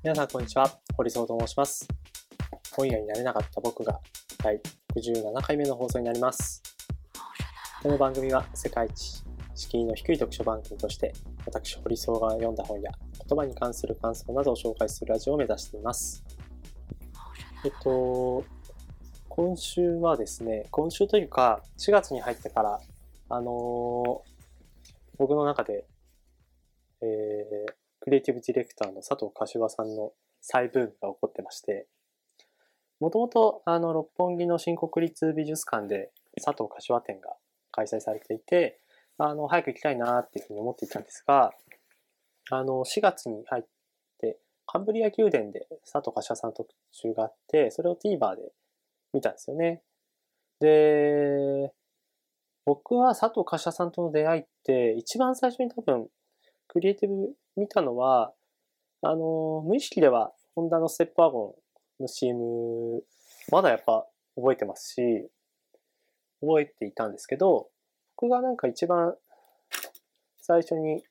[0.00, 0.70] 皆さん、こんにちは。
[0.96, 1.88] 堀総と申します。
[2.76, 3.98] 本屋になれなかった僕が
[4.40, 4.60] 第
[4.94, 6.62] 67回目の放送になります。
[7.82, 9.24] この番組は世界一
[9.56, 11.12] 敷居の低い読書番組として、
[11.44, 12.92] 私、堀総が読んだ本や
[13.28, 16.24] 言葉に関する感想などを紹介するラジオを目指しています。
[17.64, 18.44] えっと、
[19.28, 22.80] 今週はですね、今週というか、4月に入ってから、
[23.30, 24.22] あの
[25.18, 25.88] 僕の中で、
[27.02, 31.86] えークリエイティブディレクターの佐藤柏さんの再ブームが起こってまして、
[33.00, 36.10] もともとあの六本木の新国立美術館で
[36.42, 37.36] 佐藤柏展が
[37.70, 38.80] 開催されていて、
[39.18, 41.52] あの早く行きたいなっていうふうに思っていたんですが、
[42.50, 43.64] あの4月に入っ
[44.18, 48.52] てカンブリア宮殿で佐藤柏さんの特集があって、それを TVer で
[49.12, 49.82] 見たんですよね。
[50.60, 51.74] で、
[52.64, 56.08] 僕は佐藤可士和さんとの出会いって一番最初に多分
[56.68, 58.32] クリエイティブ見たのは、
[59.02, 61.56] あの、無意識では、ホンダのステップワゴ
[62.00, 63.02] ンの CM、
[63.50, 64.06] まだやっぱ
[64.36, 65.30] 覚えてますし、
[66.40, 67.68] 覚えていたんですけど、
[68.16, 69.14] 僕がなんか一番
[70.40, 71.02] 最初に、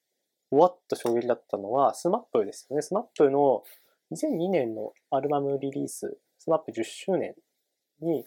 [0.50, 2.82] わっと衝撃だったのは、 SMAPですよね。
[2.82, 3.64] SMAPの
[4.12, 7.36] 2002年のアルバムリリース、 SMAP10周年
[8.02, 8.26] に、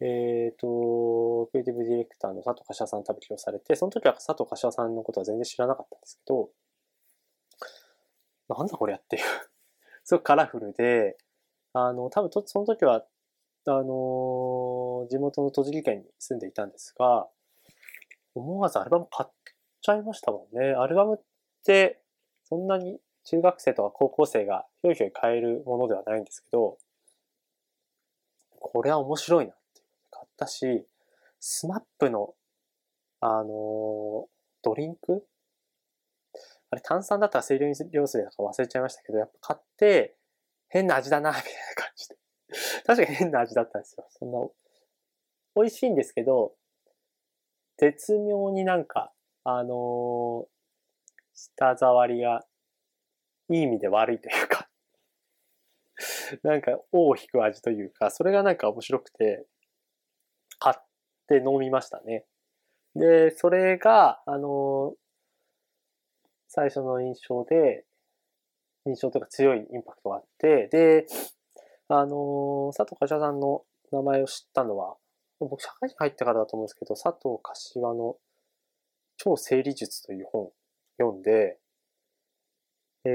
[0.00, 6.50] えっ、と、クリエイティブディレクターの佐藤柏さんと多分起用されて、その時は佐藤柏さんのことは全然知らなかったんですけど、
[8.48, 9.22] なんだこれやっていう。
[10.04, 11.18] すごくカラフルで、
[11.72, 13.06] あの、多分とその時は、
[13.66, 17.28] あの地元の栃木県に住んでいたんですが、
[18.34, 19.32] 思わずアルバム買っ
[19.82, 20.70] ちゃいましたもんね。
[20.70, 21.18] アルバムっ
[21.64, 22.00] て、
[22.44, 26.78] そんなに中学生とか高校生がひょいひょい買えるものではないんですけど、
[28.58, 30.86] これは面白いなって買ったし、
[31.40, 32.34] スマップの、
[33.20, 34.28] あの
[34.62, 35.26] ドリンク
[36.70, 37.90] あれ炭酸だったら清涼水
[38.22, 40.16] だか忘れちゃいましたけど、やっぱ買って
[40.68, 42.16] 変な味だな、みたいな感じで。
[42.84, 44.06] 確かに変な味だったんですよ。
[44.10, 44.38] そんな、
[45.56, 46.54] 美味しいんですけど、
[47.78, 49.12] 絶妙になんか、
[49.44, 50.48] あのー
[51.40, 52.44] 舌触りが
[53.48, 54.68] いい意味で悪いというか、
[56.42, 59.46] なんか、尾を引く味というか、それがなんか面白くて、
[60.58, 60.82] 買っ
[61.28, 62.26] て飲みましたね。
[62.96, 65.07] で、それが、あのー
[66.48, 67.84] 最初の印象で、
[68.86, 71.06] 印象というか強いインパクトがあって、で、
[71.88, 74.96] あのー佐藤柏さんの名前を知ったのは、
[75.40, 78.16] 僕社会人入ってからだと思うんですけど、佐藤柏の
[79.16, 80.52] 超整理術という本を
[80.98, 81.58] 読んで、
[83.04, 83.08] え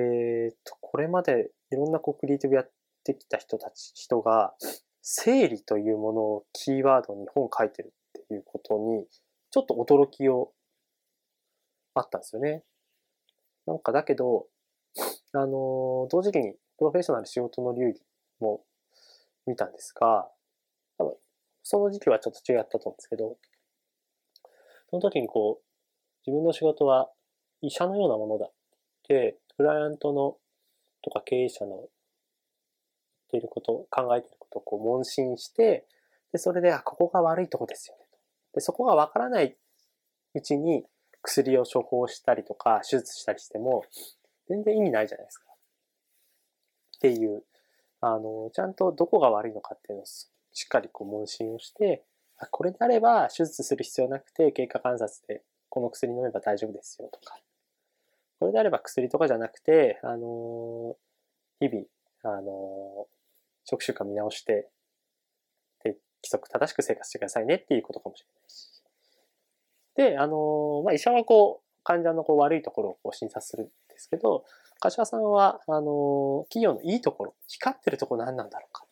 [0.52, 2.72] ーっと、これまでいろんなこうクリエイティブやっ
[3.04, 4.54] てきた人たち、人が、
[5.02, 9.06] 整理というものをキーワードに本書いてるっていうことに、
[9.52, 10.54] ちょっと驚きを
[11.94, 12.64] あったんですよね。
[13.66, 14.48] なんかだけど、
[15.34, 18.02] あの同時期にプロフェッショナル仕事の流儀
[18.40, 18.64] も
[19.48, 20.28] 見たんですが、
[20.98, 21.14] 多分
[21.64, 23.38] その時期はちょっと違ったと思うんですけど、
[24.90, 25.64] その時にこう、
[26.26, 27.10] 自分の仕事は
[27.62, 28.54] 医者のようなものだっ
[29.08, 30.38] て、クライアントの
[31.02, 31.88] とか経営者の言っ
[33.32, 35.86] ていること、考えていることをこう問診して、
[36.32, 38.06] で、それで、あ、ここが悪いとこですよね。
[38.54, 39.56] で、そこがわからない
[40.36, 40.86] うちに
[41.24, 43.84] 薬を処方したりとか、手術したりしても、
[44.48, 45.46] 全然意味ないじゃないですか。
[46.98, 47.44] っていう、
[48.02, 50.28] あの、ちゃんとどこが悪いのかっていうのをし
[50.66, 52.04] っかりこう問診をして、
[52.38, 57.38] あこれであれば手術する必要なくて経過観察でこの薬飲めば大丈夫ですよとか、
[58.40, 60.98] これであれば薬とかじゃなくて、あの、
[61.60, 61.86] 日々、
[62.24, 63.08] あの、
[63.64, 64.70] 食習慣見直して、
[65.84, 68.73] で、規則正しく生活してくださいねっていうことかもしれないし。
[69.96, 74.46] で、あの、まあ、医者はこう、患者のこう悪いところをこう診察するんですけど、
[74.80, 78.86] 柏さんは、あの、企業のいいところ、光ってるところ何なんだろうか。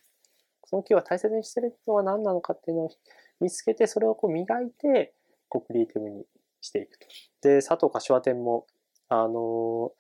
[0.66, 2.91] その企業は大切にしてるのは何なのかっていうのを
[3.39, 5.13] 見つけて、それをこう磨いて、
[5.50, 6.25] こうクリエイティブに
[6.62, 7.07] していくと。
[7.42, 8.68] で、佐藤柏店も、
[9.09, 9.92] あの、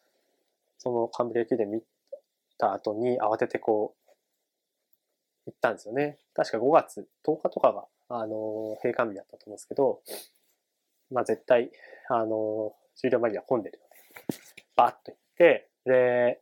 [0.77, 1.83] そのカンブリア宮殿見
[2.57, 4.01] た後に慌ててこう、
[5.47, 6.19] 行ったんですよね。
[6.33, 10.01] 確か5月10日とかが、あの、閉館日だったと思うんですけど、
[11.11, 11.71] まあ絶対、
[12.09, 16.41] あの、終了間際混んでるので、バッと行って、で、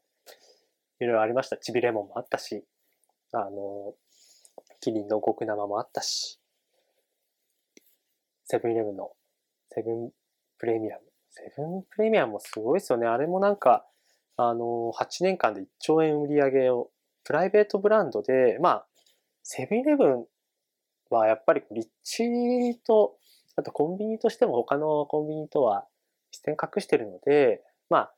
[0.99, 1.57] いろいろありました。
[1.57, 2.65] チビレモンもあったし、
[3.31, 3.93] あの、
[4.81, 6.39] キリンの極生もあったし、
[8.45, 9.11] セブンイレブンの
[9.69, 10.11] セブン
[10.57, 11.03] プレミアム。
[11.29, 13.07] セブンプレミアムもすごいですよね。
[13.07, 13.85] あれもなんか、
[14.37, 16.89] あの、8年間で1兆円売り上げを、
[17.23, 18.87] プライベートブランドで、まあ、
[19.43, 20.25] セブンイレブン
[21.09, 23.18] はやっぱり立地と、
[23.55, 25.85] あとコンビニとしても他のコンビニとは
[26.31, 28.13] 視点隠してるので、まあ、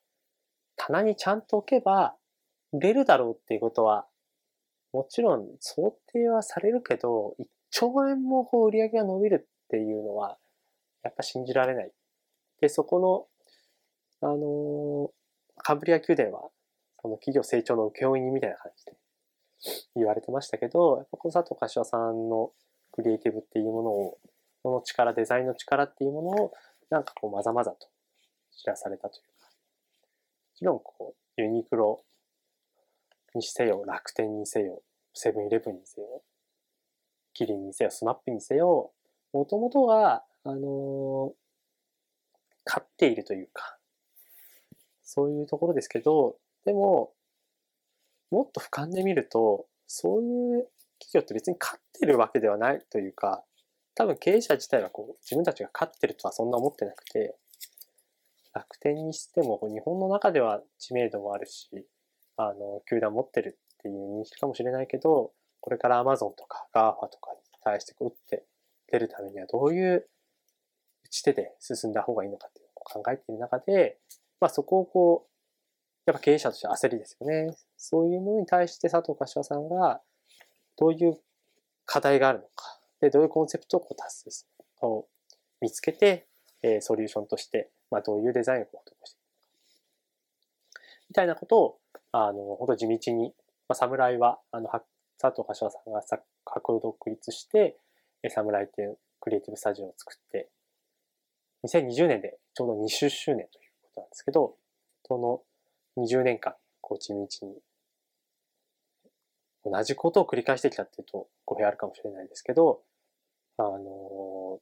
[0.76, 2.16] 棚にちゃんと置けば、
[2.74, 4.08] 売れるだろうっていうことは、
[4.94, 10.38] もちろん想定はされるけど、1兆円もこう売り上げが伸びるっていうのは、
[11.04, 11.92] やっぱ信じられない。
[12.60, 13.30] で、そこ
[14.22, 15.12] の、あの、
[15.58, 16.50] カンブリア宮殿は、
[17.02, 18.94] その企業成長の請負人みたいな感じで
[19.96, 22.52] 言われてましたけど、やっぱこの佐藤柏さんの
[22.92, 24.18] クリエイティブっていうものを、
[24.64, 26.54] この力、デザインの力っていうものを、
[26.90, 27.88] なんかこうまざまざと
[28.52, 29.54] 知らされたというか、も
[30.56, 32.04] ちろんこう、ユニクロ
[33.34, 34.82] にせよ、楽天にせよ、
[35.14, 36.24] セブンイレブンにせよ、
[37.34, 38.92] キリンにせよ、 SMAPにせよ、
[39.34, 41.34] もともとが、あのー、
[42.66, 43.78] 勝っているというか、
[45.04, 47.14] そういうところですけど、でも、
[48.30, 50.70] もっと俯瞰で見ると、そういう
[51.00, 53.44] 企業って別に勝ってるわけではないというか、
[53.96, 57.36] 多分経営者自体はこう自分たちが勝ってるとはそんな思ってなくて、
[58.54, 61.70] 楽天にしても日本の中では知名度もあるし、
[62.38, 68.46] あの、球団持ってるっていう認識かもしれないけど、これからアマゾンとか GAFA とかに対してこう打って
[68.92, 70.08] 出るためにはどういう
[71.06, 73.98] 打ち手で進んだ方がいいのかっていうのを考えている中で、
[74.40, 75.32] まあそこをこう、
[76.08, 77.56] やっぱ経営者として焦りですよね。
[77.78, 80.02] そういうものに対して佐藤柏さんが
[80.78, 81.20] どういう
[81.86, 85.08] 課題があるのか、で、どういうコンセプトをこう達成するかを
[85.60, 86.28] 見つけて、
[86.64, 89.82] えー、ソリューションとして、まあどういうデザインを施していくか。
[91.10, 91.80] みたいなことを、
[92.12, 93.34] あの、本当地道に、
[93.68, 94.70] まあ、侍は、あの、
[95.20, 96.02] 佐藤柏さんが
[96.46, 97.78] 格を独立して、
[98.30, 100.50] 侍っていうクリエイティブスタジオを作って、
[101.66, 104.56] 2020年でちょうど20周年ということなんですけど、
[105.06, 105.42] その
[105.98, 107.28] 20年間、こう地道に、
[109.64, 112.82] 同じことを繰り返してきたっていうと語弊あるかもしれないですけど、
[113.62, 114.60] あの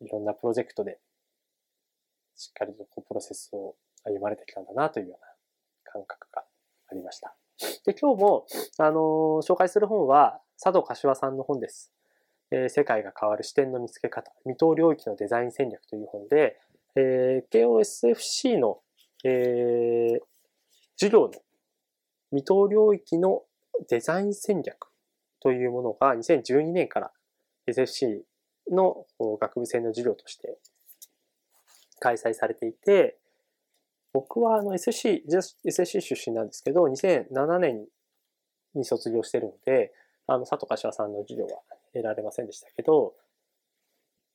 [0.00, 0.98] いろんなプロジェクトで、
[2.34, 6.42] しっかりとこうプロセスを歩まれてきたんだなというような感覚が
[6.90, 7.34] ありました。
[7.84, 8.46] で、今日も、
[8.78, 8.98] あの
[9.42, 11.92] 紹介する本は、佐藤柏さんの本です。
[12.50, 16.60] えー、世界が変わる視点の見つけ方、未踏領域のデザイン戦略という本で、
[16.94, 18.80] えー、KOSFC の
[19.24, 20.20] えー、
[20.96, 21.30] 授業の
[22.30, 23.42] 未踏領域の
[23.88, 24.88] デザイン戦略
[25.40, 27.12] というものが2012年から
[27.68, 28.22] SFC
[28.70, 29.06] の
[29.40, 30.58] 学部生の授業として
[32.00, 33.18] 開催されていて、
[34.12, 35.22] 僕はあの SC、
[35.64, 37.86] SSC 出身なんですけど、2007年
[38.74, 39.92] に卒業してるので、
[40.26, 41.60] あの、佐藤柏さんの授業は
[41.92, 43.14] 得られませんでしたけど、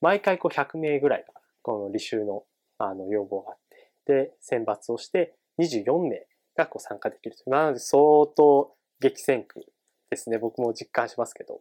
[0.00, 2.44] 毎回こう100名ぐらいが、この履修の
[2.78, 3.58] あの要望があっ
[4.06, 6.26] てで選抜をして24名
[6.56, 7.48] がこう参加できると。
[7.48, 9.64] なので相当激戦区
[10.10, 10.38] ですね。
[10.38, 11.60] 僕も実感しますけど。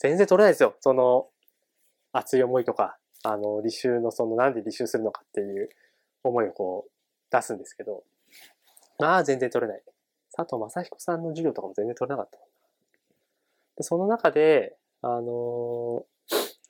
[0.00, 0.74] 全然取れないですよ。
[0.80, 1.28] その
[2.12, 5.68] 熱い思いとか、あの、履修のそのなんで履修するのかっていう
[6.24, 6.90] 思いをこう
[7.30, 8.02] 出すんですけど。
[8.98, 9.82] まあ全然取れない。
[10.32, 12.38] 佐藤正彦さんの授業とかも全然取れなかった。
[13.76, 16.04] でその中で、あの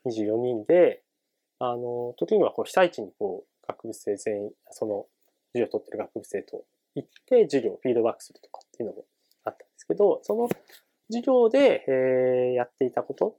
[0.07, 1.03] 24人で、
[1.59, 5.07] あの時にはこう被災地にこう学部生全員、その
[5.53, 9.05] 授業を取ってる学部生と行って授業をフィードバックするとかっていうのも
[9.45, 10.49] あったんですけど、その
[11.11, 13.37] 授業で、えー、やっていたこと、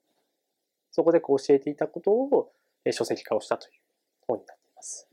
[0.91, 2.51] そこでこう教えていたことを、
[2.85, 3.73] えー、書籍化をしたという
[4.27, 5.07] 本になっています。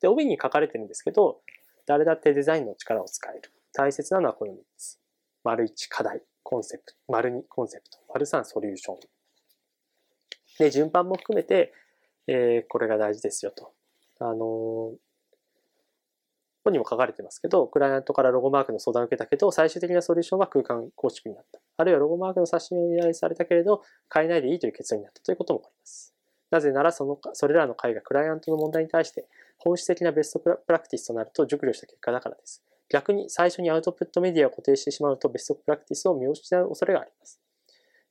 [0.00, 1.40] で、帯に書かれてるんですけど、
[1.86, 3.52] 誰だってデザインの力を使える。
[3.72, 4.98] 大切なのはこの3つ。
[5.44, 8.96] 丸1課題、コンセプト、丸2コンセプト、丸3ソリューション。
[10.58, 11.72] で、順番も含めて、
[12.26, 13.72] えー、これが大事ですよと。
[14.18, 14.94] あの、
[16.66, 21.60] 本にも書かれてますけど、クライアントからロゴマークの相談を受けたけど、最終的なソリューションは空間構築になった。
[21.76, 23.82] あるいはロゴマークの刷新を依頼されたけれど、
[24.12, 26.12] 変えないでいいという結論になったということもあります。
[26.50, 32.62] なぜならその、それらの会がクライアントの問題に対して本質的なベストプラクティスとなると熟慮した結果だからです。
[32.88, 37.40] 逆に最初にアウトプットメディアを固定してしまうとベストプラクティスを見失う恐れがあります。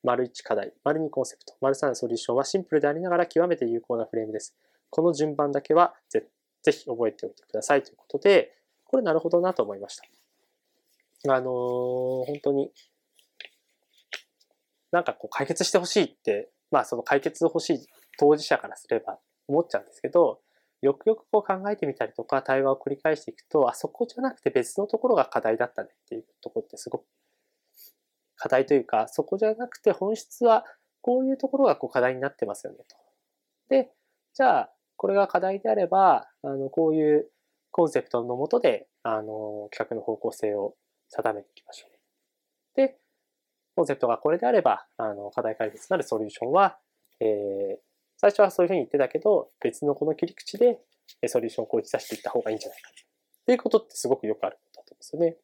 [0.03, 4.55] 丸1課題、丸2コンセプト、丸3ソリューションはシンプルでありながら極めて有効なフレームです。
[4.89, 6.27] この順番だけはぜ
[6.65, 10.03] ぜひ覚えておいてくださいということで、これなるほどなと思いました。
[11.34, 12.72] あのー、本当に、
[14.91, 20.39] なんかこう解決してほしいって、まあその解決欲しい当事者からすれば思っちゃうんですけど、
[20.81, 27.05] よくよくこう考えてみたりとか対話を繰り返していくと、あそこじゃなくて別のところが課題だったねっていうところってすごく
[28.36, 30.65] 課題というか、そこじゃなくて本質は
[31.01, 32.95] こういうところがこう課題になってますよねと。
[33.69, 33.91] で、
[34.34, 37.29] じゃあこれが課題であれば、あの、こういう
[37.71, 40.75] コンセプトのもとで、あの、企画の方向性を
[41.09, 41.91] 定めていきましょう。
[42.75, 42.97] で、
[43.75, 46.77] コンセプトがこれであれば、あの、課題解決なるソリューションは、
[47.19, 47.77] えー、
[48.17, 50.79] 最初はそういうふうに言ってたけど、別のこの切り口で
[51.27, 52.89] ソリューションをこう打ち出していった方がいいんじゃないか。
[52.89, 55.37] っていうことってすごくよくあることだと思うんですよね。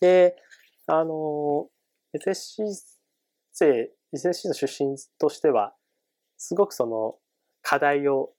[0.00, 0.36] で、
[0.86, 1.68] あの、
[2.14, 2.64] SSC
[3.52, 5.74] 生、SSC の出身としては、
[6.38, 7.16] すごくその
[7.72, 8.34] 課題を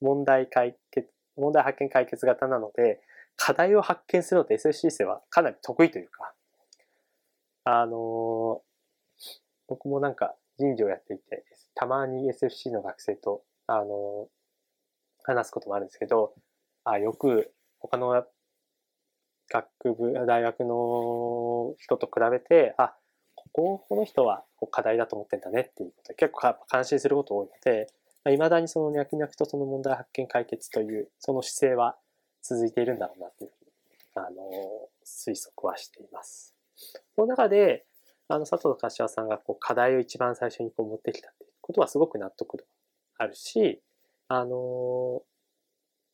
[0.00, 2.98] 問題解決、問題発見解決型なので、
[3.36, 6.32] 課題を発見するのって SSC 生はかなり得意というか、
[7.62, 8.62] あの
[9.68, 11.44] 僕もなんか人事をやっていて、
[11.76, 14.26] たまに SFC の学生と、あの
[15.22, 16.34] 話すこともあるんですけど、
[16.82, 18.24] あよく他の
[19.52, 22.96] 学部、大学の人と比べて、あ、
[23.36, 27.86] ここ、この人は課題だと思ってんだねっていうことで結構関心すること多いので、
[28.32, 31.96] 未だにその脈々とその問題発見解決というその姿勢は
[32.42, 33.70] 続いているんだろうなっていうふうに、
[34.14, 36.54] あの、推測はしています。
[37.14, 37.84] その中で、
[38.28, 42.64] あの、佐藤柏さんがこう課題を一番最初にこう持ってきたっていうことはすごく納得度
[43.18, 43.82] あるし、
[44.28, 45.22] あの、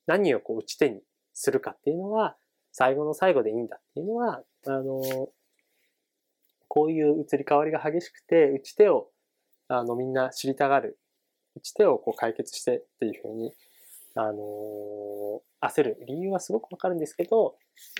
[0.07, 1.01] 何をこう打ち手に
[1.33, 2.37] するかっていうのは、
[2.71, 5.29] 最後の最後でいいんだっていうのは、あの、
[6.67, 9.09] こういう移り変わりが激しくて、打ち手を、
[9.67, 10.97] あの、みんな知りたがる。
[11.55, 13.53] 打ち手をこう解決してっていうふうに、
[14.15, 17.55] あの焦る理由はすごくわかるんですけど、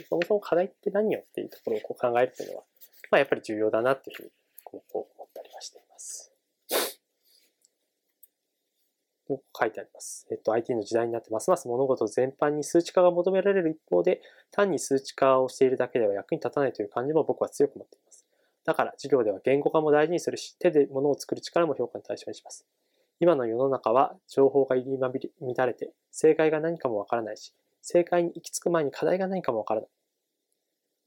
[0.09, 2.63] そもそも課題って何よっていうところをこう考えるというのは、
[3.11, 4.29] まあやっぱり重要だなっていうふうに
[4.63, 6.31] こう思ったりはしています。
[9.57, 10.27] 書いてあります。
[10.31, 18.25] えっと、IT の時代になってますます物事全般に数値化が求められる一方で、単に数値化をしているだけでは役に立たないという感じも僕は強く持っています。
[18.65, 22.65] だから、授業では言語化も大事にするし、手で物を作る力も評価の対象にします。
[23.21, 29.89] 今の世の中は情報が入りまびり乱れて、正解が何かもわからないし、正解に行き着く前に課題が何かもわからない。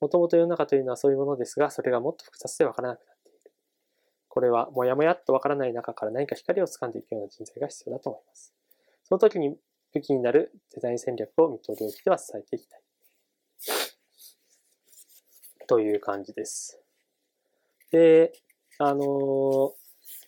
[0.01, 3.53] もともと世の中というのはそういうものですが、それがもっと複雑でわからなくなっている。
[4.29, 8.55] これは、もやもやっとわからない中から何か光を掴んでいくような人材が必要だと思います。
[9.03, 9.57] その時に
[9.93, 12.81] 武器になるデザイン戦略をミッド領域では伝えていきたい。
[15.67, 16.81] という感じです。
[17.91, 18.33] で、
[18.79, 19.73] あのー、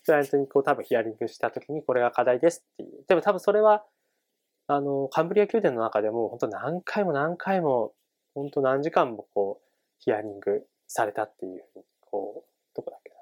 [0.07, 3.03] クライアントにこう多分ヒアリングした時にこれが課題ですっていう。
[3.09, 3.83] でも多分それは、
[4.67, 7.91] あの、カンブリア宮殿の中でも本当何回も何回も、
[8.33, 9.67] 本当何時間もこう、
[9.99, 13.15] ヒアリングされたっていうふうに、こう、どこだっけな。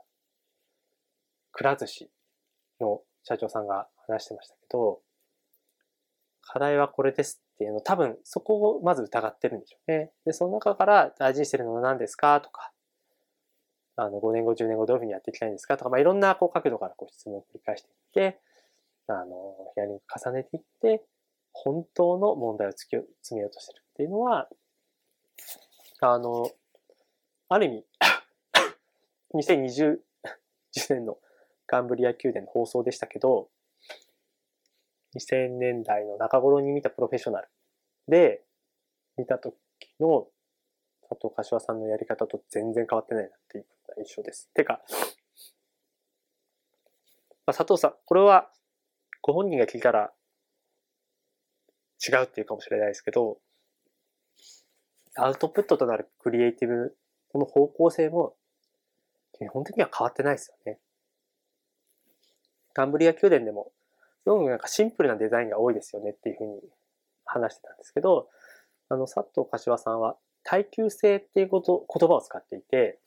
[1.53, 2.11] くら寿司
[2.79, 5.01] の社長さんが話してましたけど、
[6.41, 10.11] 課題はこれですっていうの多分そこをまず疑ってるんでしょうね。
[10.23, 12.74] で、その中から大事にしてるのは何ですかとか、
[13.97, 15.77] あの、5年後、10年後どういうふうにやっていきたいんですか？
[15.77, 18.39] とか、まあ、いろんなこう角度からこう質問を繰り返していって、
[19.07, 21.03] あの、ヒアリング重ねていって、
[21.53, 24.49] 本当の問題を突き詰めようとしてるっていうのは、
[26.01, 26.51] あの、
[27.47, 27.85] ある意味
[29.35, 29.99] 2020
[30.89, 31.17] 年の
[31.67, 33.49] カンブリア宮殿の放送でしたけど、
[35.15, 37.47] 2000年代の中頃に見たプロフェッショナル
[38.09, 38.43] で
[39.17, 39.55] 見た時
[39.99, 40.27] の
[41.09, 43.65] 佐藤柏さんのやり方と全然変わってないなっていう
[43.97, 44.49] 印象です。
[44.53, 44.81] てか、
[47.45, 48.49] まあ、佐藤さん、これは
[49.21, 50.11] ご本人が聞いたら
[52.07, 53.37] 違うっていうかもしれないですけど、
[55.15, 56.97] アウトプットとなるクリエイティブ、
[57.31, 58.35] この方向性も
[59.37, 60.79] 基本的には変わってないですよね。
[62.73, 63.71] カンブリア宮殿でも、
[64.23, 66.61] すごくなんかシンプルなデザインが多いですよねっていうふうに
[67.25, 68.27] 話してたんですけど、
[68.89, 72.99] あの、佐藤柏さんは耐久性っていうこと、言葉を使っていて、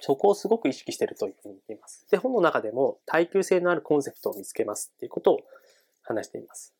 [0.00, 2.06] そこをすごく意識しているというふうに言っています。
[2.10, 5.40] で、本の中でも耐久性のあるコンセプトを見つけますっていうことを
[6.02, 6.72] 話しています。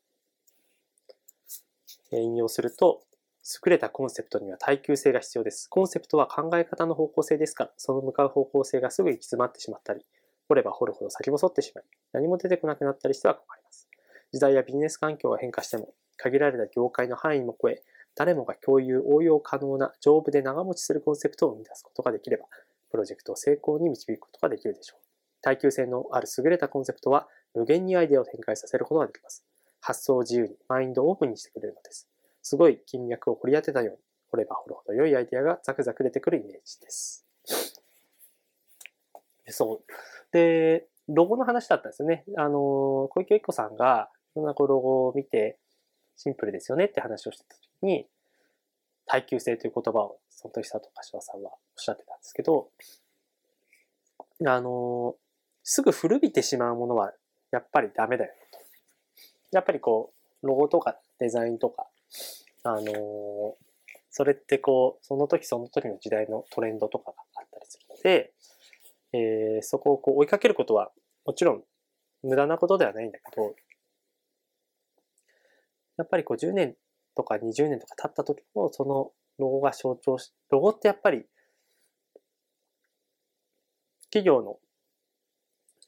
[2.13, 3.03] 引用すると、
[3.65, 5.69] 優れたコンセプトには耐久性が必要です。
[5.69, 10.05] コンセプトは考え方の方向性ですから、その向かう方向性がすぐ行き詰まってしまったり、
[10.49, 13.89] 掘れば掘るほど先細ってしまい、何も出てこなくなったりしては困ります。
[14.33, 17.83] 時代やビジネス環境が変化しても、限られた業界の範囲も超え、
[18.19, 22.47] 誰もが共有、応用可能な丈夫で長持ちするコンセプトを生み出すことができれば、
[22.91, 25.01] プロジェクトを成功に導くことができるでしょう。
[25.41, 29.45] 耐久性のある優れたコンセプトは無限にアイデアを展開させることができます。
[29.81, 32.09] 発想を自由に、マインドをオープンにしてくれるのです。
[32.43, 33.99] すごい金脈を掘り当てたように、
[34.33, 37.25] 掘れば掘るほど良いアイデアがザクザク出てくるイメージです。
[39.47, 39.93] そう。
[40.33, 42.25] で、ロゴの話だったんですよね。
[42.37, 45.61] あの、小池栄子さんが、いろんなこうロゴを見て、
[46.17, 48.07] シンプルですよねって話をしてた時に、
[49.07, 52.71] 耐久性という言葉を、その時佐藤柏さんはおっしゃってたんですけど、
[54.47, 55.17] あの、
[55.63, 57.13] すぐ古びてしまうものは
[57.51, 58.59] やっぱりダメだよと。
[59.53, 61.87] やっぱりこう、ロゴとかデザインとか、
[62.65, 63.57] あの
[64.11, 68.33] それってこう、その時その時の時代のトレンドとかがあったりするので、
[69.13, 70.91] えー、そこをこう追いかけることは
[71.25, 71.63] もちろん
[72.23, 73.55] 無駄なことではないんだけど、
[75.97, 76.75] やっぱりこう10年
[77.19, 81.25] とか20年とか経った時もそのロゴが象徴し、ロゴってやっぱり、
[84.11, 84.59] 企業の、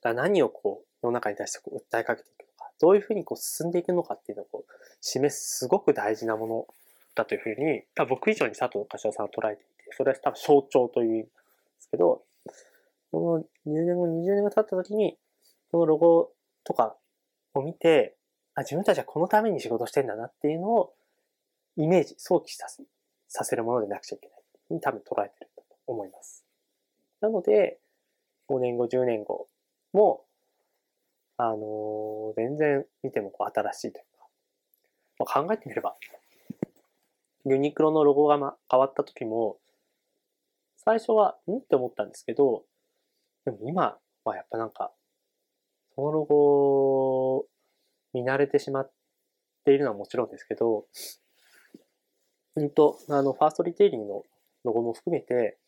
[0.03, 6.67] が何をこう、世の中に対してこう訴えかけていくのか、どういうふうにこう進んでいくのかっていうのをこう示すすごく大事なもの
[7.15, 11.31] だというふうに、僕以上に佐藤柏さんは捉えていて、それは多分象徴というんで
[11.79, 12.23] すけど、
[13.11, 15.17] この10年後、20年後経った時に、
[15.71, 16.31] このロゴ
[16.65, 16.97] とか
[17.55, 18.17] を見て、
[18.55, 20.93] あ、自分たちはこのために仕事してんだなっていうのを
[21.83, 22.83] イメージ、想起させ
[23.29, 26.45] させるものでなくちゃいけないに多分捉えてると思います。
[27.23, 27.79] なので、
[28.49, 29.49] 5年後、10年後
[29.95, 30.25] も、
[31.39, 34.27] あのー、全然見てもこう新しいというか、
[35.21, 35.97] まあ、考えてみれば、
[37.47, 39.57] ユニクロのロゴが、ま、変わった時も、
[40.77, 41.59] 最初は、ん？
[41.59, 42.65] って思ったんですけど、
[43.47, 44.93] でも今はやっぱなんか、
[45.95, 47.47] そのロゴ、
[48.13, 48.93] 見慣れてしまっ
[49.65, 50.85] ているのはもちろんですけど、
[52.57, 54.25] うんと、あの、ファーストリテイリングの
[54.65, 55.59] ロゴも含めて、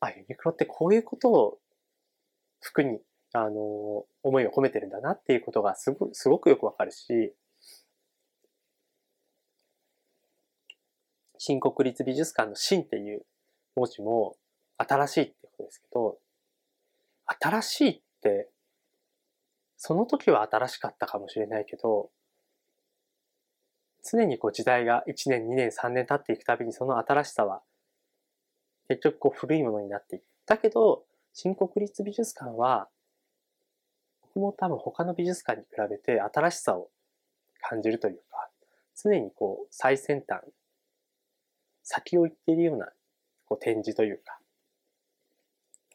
[0.00, 1.58] あ、ユニクロってこういうことを
[2.60, 3.00] 服に、
[3.32, 7.34] あの、思いを込めてるんだなっていうことがすごすごくよくわかるし、
[11.38, 13.24] 新国立美術館の新っていう
[13.74, 14.36] 文字も
[14.78, 16.18] 新しいってことですけど、
[17.40, 18.50] 新しいって、
[19.76, 22.10] その時は新しかったかもしれないけど、
[24.10, 27.62] 常にこう時代が1年、2年、3年経っていくたびにその新しさは
[28.88, 30.24] 結局こう古いものになっていく。
[30.46, 32.88] だけど、新国立美術館は、
[34.22, 36.88] 僕も多分他の美術館に比べて新しさを
[37.60, 38.50] 感じるというか、
[38.94, 40.40] 常にこう最先端、
[41.82, 42.88] 先を行っているような
[43.46, 44.38] こう展示というか、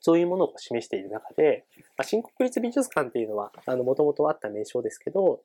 [0.01, 1.65] そういうものを示している中で、
[1.97, 5.43] まあ、新国立美術館っていうのは、あの、もともとあった名称ですけど、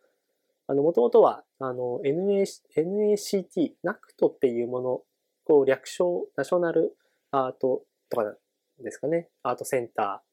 [0.69, 5.03] あの、もともとは、あの、NACT、NACT っていうもの、
[5.45, 6.97] こう、略称、ナショナル
[7.31, 8.35] アートとか
[8.83, 10.27] ですかね、アートセンター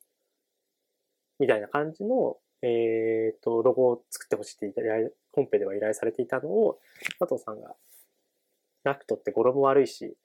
[1.40, 4.82] みたいな感じの、えっ、ー、と、ロゴを作ってほしいって
[5.32, 6.80] コンペでは依頼されていたのを、
[7.20, 7.76] 佐藤さんが、
[8.86, 10.16] NACT って語呂も悪いし、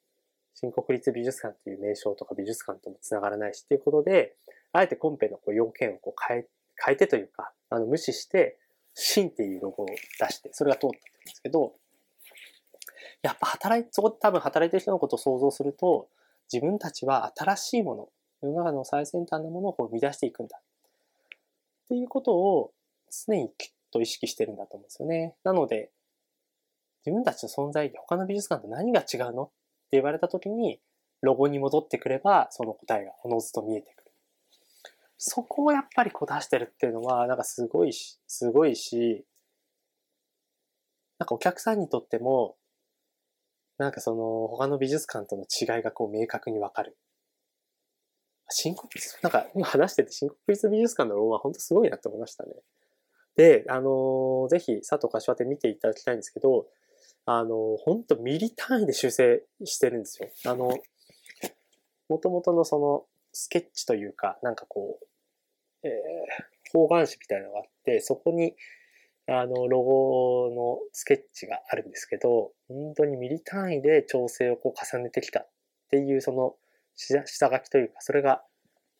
[0.54, 4.34] 新国立美術館っていう名称とか美術館ともつながらないしっていうことで、
[4.72, 6.46] あえてコンペのこう要件をこう変え、
[6.84, 8.58] 変えてというか、あの無視して、
[9.00, 9.94] 新っていうロゴを出
[10.30, 11.72] して、それが通ったんですけど、
[13.22, 16.08] やっぱ働い、そこで多分働いてる人のことを想像すると、
[16.52, 18.08] 自分たちは新しいもの、
[18.42, 20.58] 世の中の最先端のものを生み出していくんだ。
[20.58, 22.72] っていうことを
[23.26, 25.36] 常にきっと意識してるんだと思うんですよね。
[25.44, 25.90] なので、
[27.06, 29.44] 自分たちの存在他の美術館と何が違うの？
[29.44, 29.52] って
[29.92, 30.80] 言われた時に、
[31.22, 33.97] ロゴに戻ってくれば、その答えがおのずと見えてくる。
[35.18, 39.26] そこをやっぱりこう出してるっていうのは、なんかすごいし、すごいし、
[41.18, 42.56] なんかお客さんにとっても、
[43.78, 46.96] なんかその他の美術館との違いがこう明確にわかる。
[48.48, 52.52] 新国立、なんか今話してて新国立美術館のロゴは本当すごいなって思いましたね。
[53.36, 56.66] で、あのー、ぜひ佐藤柏手見ていただきたいんですけど、
[57.26, 60.28] あの、本当ミリ単位で修正してるんですよ。
[60.46, 60.78] あの、
[62.08, 63.04] もともとのその
[63.38, 68.56] スケッチというか、なんかこう、えー、方眼紙みたいなのがあって、そこに、
[69.28, 75.48] あの、ロゴのスケッチがあるんですけど、本当にミリ単位で調整をこう重ねてきたっ
[75.88, 76.56] ていう、その
[76.96, 78.42] 下書きというか、それが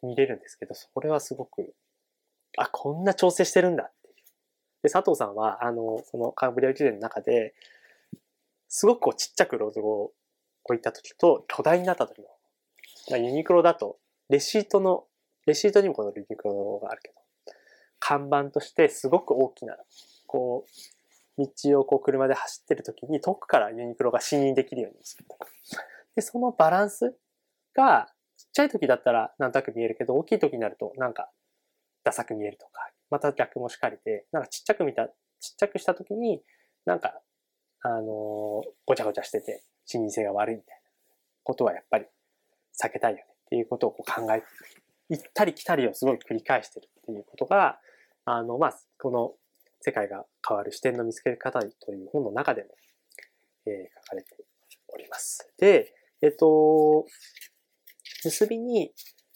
[0.02, 1.74] 見れるんですけど、それはすごく、
[2.56, 4.14] あ、こんな調整してるんだっていう。
[4.84, 7.54] で、佐藤さんは、あの、そのカンブリア記念の中で、
[8.68, 10.12] すごくこうちっちゃくロゴを
[10.62, 12.28] 置いた時と巨大になった時の、
[13.10, 15.04] まあユニクロだと、レシートの、
[15.46, 17.14] レシートにもこのユニクロのロゴがあるけど、
[17.98, 19.76] 看板としてすごく大きな、
[20.26, 20.66] こ
[21.38, 25.48] う、道をこう車で走ってる時に遠くからユニクロが視認できるようにするとか。
[26.14, 27.16] で、そのバランス
[27.74, 31.30] が、ちっちゃい時だったらなんとなく見えるけど、大きい時になるとなんか、
[32.04, 35.14] ダサく見えるとか、また逆もしかりで、なんかちっちゃく見た、ちっ
[35.56, 36.42] ちゃくした時に、
[36.84, 37.20] なんか
[37.82, 40.90] あの、ごちゃごちゃしてて、視認性が悪いみたいな
[41.44, 42.06] ことはやっぱり
[42.82, 44.42] 避けたいよねっていうことをこう考え、
[45.08, 47.78] 行ったり来たりをすごい繰り返してるっていうことが、
[48.24, 49.32] あの、まあ、この
[49.80, 52.68] 世界が変わる視点の見つけ方という本の中でも、
[53.66, 54.36] えー、書かれて
[54.88, 55.50] おります。
[55.58, 57.06] で、えっと、
[58.24, 58.92] 結びに、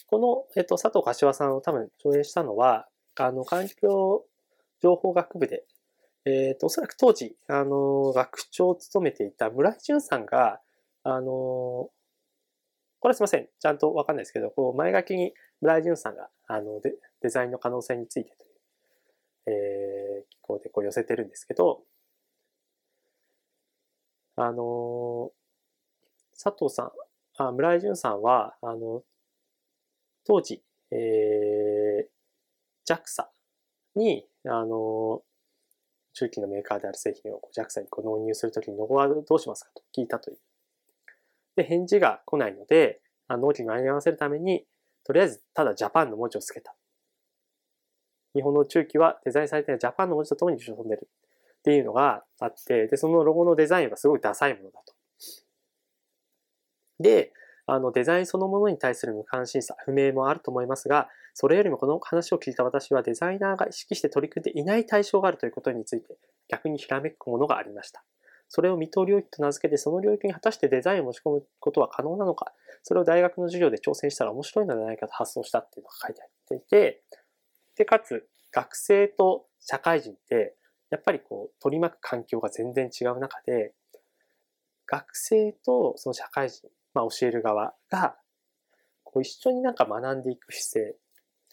[0.06, 4.24] この、えっと、佐藤柏さんを多分上映したのは、あの、環境
[4.82, 5.64] 情報学部で
[6.24, 10.60] えっ、と、おそらく当時、あの、学長を務めていた村井淳さんが、
[11.02, 11.90] あの、
[13.02, 13.48] これすいません。
[13.58, 18.50] ちゃんとわかんないですけど、こう前書きに村井淳さんが、あのデ、デザインの可能性についてという、
[19.46, 21.82] えー、機構でこう寄せてるんですけど、
[24.36, 25.32] あの、
[26.40, 26.92] 佐藤さん、
[27.38, 29.02] あ村井淳さんは、あの、
[30.24, 30.62] 当時、
[30.92, 32.08] えー、
[32.88, 33.26] JAXA
[33.96, 35.24] に、あの、
[36.12, 39.70] 中期のメーカーである製品を JAXA にこう納入するときに、ノゴはどうしますか？
[39.74, 40.38] と聞いたという。
[41.56, 44.64] で、返事が来ないので、あ納期に間に合わせるために、
[45.04, 46.74] とりあえずただジャパンの文字をつけた。
[48.34, 51.08] 日本の中期はデザインされているジャパンの文字とともに受賞飛んでる
[51.58, 54.94] っていうのがあって、で、そのロゴのデザインはすごいダサいものだと。
[56.98, 57.32] で、
[57.66, 68.04] あの、デザインそのものに対する無関心さ、不明もあると思いますが、それよりもこの話を聞いた私はデザイナーが意識して取り組んでいない対象があるということについて逆にひらめくものがありました。
[68.54, 77.02] それを未踏領域と名付けて、その領域に果たしてデザインを持ち込むことは可能なのか、それを大学の授業で挑戦したら面白いのではないかと発想したっていうのが書いてあっていて、
[77.76, 80.54] で、かつ、学生と社会人って、
[80.90, 83.72] やっぱりこう、取り巻く環境が全然違う中で、
[84.84, 88.16] 学生とその社会人、まあ教える側が、
[89.02, 90.96] こう一緒になんか学んでいく姿勢。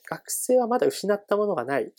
[0.05, 1.93] 学生はまだ失ったものがない。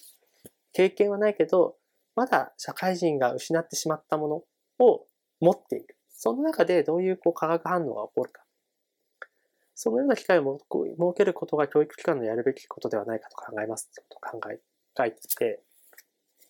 [0.74, 1.76] 経験はないけど、
[2.14, 4.42] まだ社会人が失ってしまったもの
[4.80, 5.06] を
[5.40, 5.96] 持っている。
[6.10, 8.42] その中でどういうこう化学反応が起こるか。
[9.74, 14.60] そのような機会を設けることが教育機関のやるべきことではないかと考えますってことを考え、
[14.96, 15.62] 書いてて、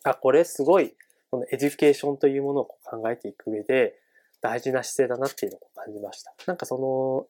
[0.03, 0.97] あ、これすごい、
[1.31, 3.95] このエデュケーションというものを考えていく上で
[4.41, 6.35] 大事な姿勢だなっていうのを感じました。
[6.47, 7.27] なんかその、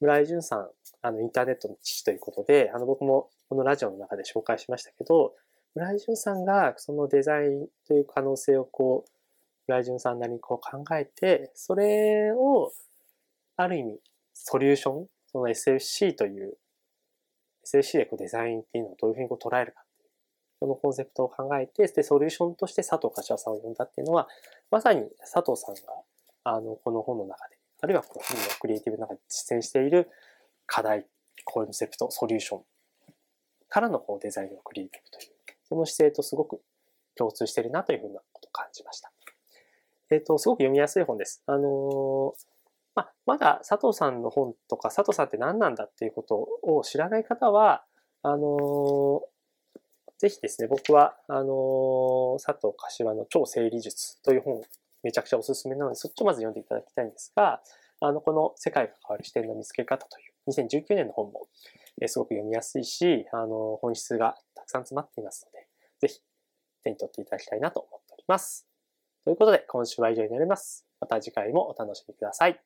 [0.00, 5.34] 村井淳さん、あの、インターネットの父ということで、あの、僕もこのラジオの中で紹介しましたけど、
[5.74, 9.10] 村井淳さんがそのデザインという可能性をこう、
[9.66, 12.72] 村井淳さんなりにこう考えて、それを、
[13.56, 14.00] ある意味、
[14.34, 16.58] ソリューション、その SFC という、
[17.64, 20.10] SFC でこうデザインっていうのをどういうふうにこう捉えるかっていう、
[20.58, 24.28] そのコンセプトを考えて、で、ソリューションとして佐藤柏さんを呼んだっていうのは、
[24.70, 25.80] まさに佐藤さんが、
[26.44, 30.08] あの、この本の中で、あるいはこの本のクリエイティブの中で実践している
[30.66, 31.06] 課題、
[31.44, 32.62] コンセプト、ソリューション
[33.68, 35.32] からのこうデザインをクリエイティブという、
[35.68, 36.60] その姿勢とすごく
[37.16, 39.12] 共通してるなというふうなことを感じました。
[40.12, 41.42] えっ、と、すごく読みやすい本です。
[41.46, 42.32] あのー、
[42.94, 47.82] ま、まだ佐藤さんの本とか、佐藤さんって何なんだっていうことを知らない方は、
[48.22, 49.20] あのー、
[50.18, 54.60] ぜひですね、僕は、あの佐藤柏の超整理術という本、
[55.02, 57.62] めちゃくちゃおすすめなので、そっちをまず読んでいただきたいんですが、
[58.00, 61.48] あの、この世界が変わる視点の見つけ方という2019年の本も、
[62.02, 65.66] えすごく読みやすいし、あの、本質がたくさん詰まっていますので、
[66.06, 66.20] ぜひ
[66.84, 68.71] 手に取っていただきたいなと思っております。
[69.24, 70.86] ということで、今週は以上になります。
[71.00, 72.60] また次回もお楽しみください。